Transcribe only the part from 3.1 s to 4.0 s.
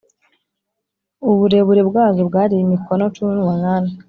cumi n’umunani